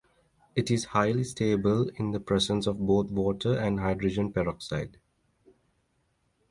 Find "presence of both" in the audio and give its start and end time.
2.19-3.11